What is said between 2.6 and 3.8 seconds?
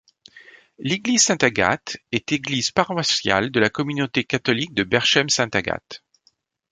paroissiale de la